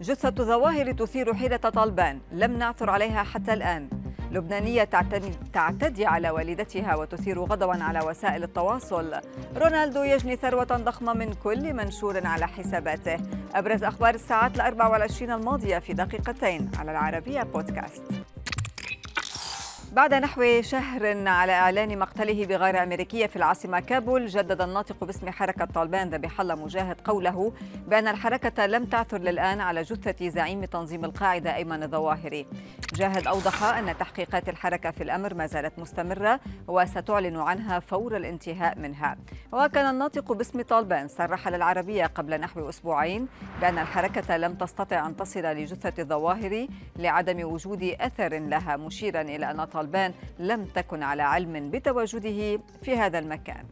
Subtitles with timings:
[0.00, 2.20] جثة ظواهر تثير حيرة طالبان.
[2.32, 3.88] لم نعثر عليها حتى الآن.
[4.30, 4.84] لبنانية
[5.52, 9.14] تعتدي على والدتها وتثير غضبا على وسائل التواصل.
[9.56, 13.16] رونالدو يجني ثروة ضخمة من كل منشور على حساباته.
[13.54, 16.70] أبرز أخبار الساعات الأربع والعشرين الماضية في دقيقتين.
[16.78, 18.02] على العربية بودكاست.
[19.96, 25.64] بعد نحو شهر على إعلان مقتله بغارة أمريكية في العاصمة كابول جدد الناطق باسم حركة
[25.64, 27.52] طالبان ذبيح الله مجاهد قوله
[27.88, 32.46] بأن الحركة لم تعثر للآن على جثة زعيم تنظيم القاعدة أيمن الظواهري.
[32.94, 39.16] جاهد أوضح أن تحقيقات الحركة في الأمر ما زالت مستمرة وستعلن عنها فور الانتهاء منها.
[39.52, 43.28] وكان الناطق باسم طالبان صرح للعربية قبل نحو أسبوعين
[43.60, 49.64] بأن الحركة لم تستطع أن تصل لجثة الظواهري لعدم وجود أثر لها مشيرا إلى أن
[49.64, 53.64] طالبان طالبان لم تكن على علم بتواجده في هذا المكان.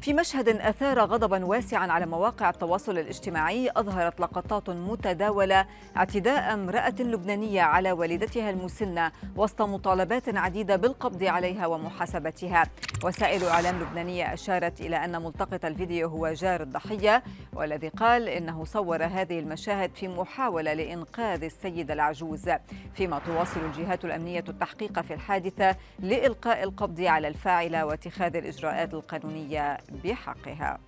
[0.00, 7.62] في مشهد أثار غضبا واسعا على مواقع التواصل الاجتماعي أظهرت لقطات متداولة اعتداء امرأة لبنانية
[7.62, 12.66] على والدتها المسنة وسط مطالبات عديدة بالقبض عليها ومحاسبتها.
[13.04, 17.22] وسائل إعلام لبنانية أشارت إلى أن ملتقط الفيديو هو جار الضحية
[17.52, 22.50] والذي قال إنه صور هذه المشاهد في محاولة لإنقاذ السيدة العجوز.
[22.94, 30.78] فيما تواصل الجهات الأمنية التحقيق في الحادثة لإلقاء القبض على الفاعلة واتخاذ الإجراءات القانونية بحقها.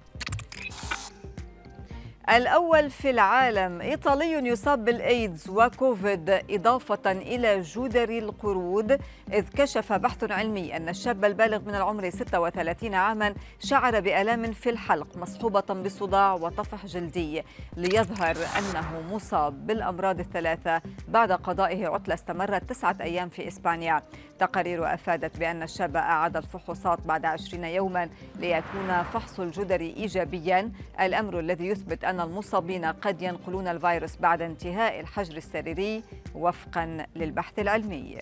[2.28, 8.98] الأول في العالم إيطالي يصاب بالإيدز وكوفيد إضافة إلى جدري القرود
[9.32, 15.16] إذ كشف بحث علمي أن الشاب البالغ من العمر 36 عاما شعر بآلام في الحلق
[15.16, 17.42] مصحوبة بصداع وطفح جلدي
[17.76, 24.02] ليظهر أنه مصاب بالأمراض الثلاثة بعد قضائه عطلة استمرت تسعة أيام في إسبانيا.
[24.38, 30.72] تقارير أفادت بأن الشاب أعاد الفحوصات بعد عشرين يوما ليكون فحص الجدري إيجابيا.
[31.00, 36.02] الأمر الذي يثبت أن المصابين قد ينقلون الفيروس بعد انتهاء الحجر السريري
[36.34, 38.18] وفقا للبحث العلمي.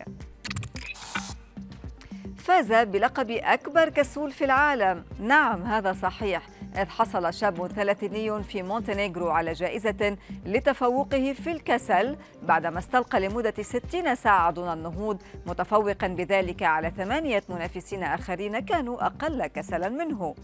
[2.37, 5.05] فاز بلقب أكبر كسول في العالم.
[5.21, 6.49] نعم هذا صحيح.
[6.77, 10.17] إذ حصل شاب ثلاثيني في مونتينيغرو على جائزة
[10.47, 18.03] لتفوقه في الكسل بعدما استلقى لمدة 60 ساعة دون النهوض متفوقا بذلك على ثمانية منافسين
[18.03, 20.35] آخرين كانوا أقل كسلا منه.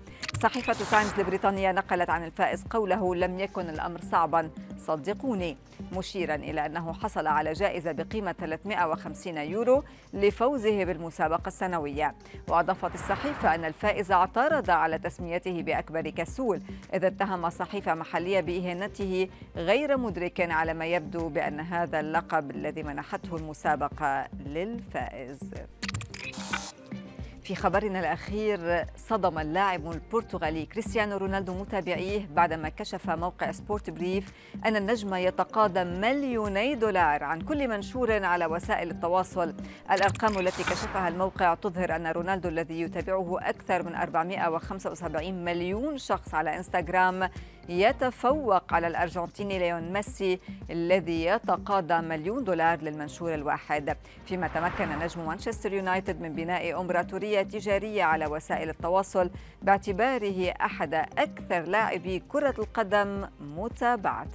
[0.45, 5.57] صحيفة تايمز البريطانية نقلت عن الفائز قوله لم يكن الأمر صعبا صدقوني
[5.93, 12.15] مشيرا إلى أنه حصل على جائزة بقيمة 350 يورو لفوزه بالمسابقة السنوية.
[12.49, 16.63] وأضافت الصحيفة أن الفائز اعترض على تسميته بأكبر كسول
[16.95, 23.37] إذ اتهم صحيفة محلية بإهانته غير مدرك على ما يبدو بأن هذا اللقب الذي منحته
[23.37, 25.41] المسابقة للفائز.
[27.45, 34.33] في خبرنا الأخير صدم اللاعب البرتغالي كريستيانو رونالدو متابعيه بعدما كشف موقع سبورت بريف
[34.67, 39.55] أن النجم يتقاضى مليوني دولار عن كل منشور على وسائل التواصل.
[39.91, 46.57] الأرقام التي كشفها الموقع تظهر أن رونالدو الذي يتابعه أكثر من 475 مليون شخص على
[46.57, 47.31] إنستغرام
[47.69, 50.41] يتفوق على الأرجنتيني ليون ميسي
[50.71, 53.97] الذي يتقاضى مليون دولار للمنشور الواحد.
[54.27, 56.81] فيما تمكن نجم مانشستر يونايتد من بناء
[57.35, 59.31] إمبراطورية تجارية على وسائل التواصل
[59.63, 64.27] باعتباره أحد أكثر لاعبي كرة القدم متابعة.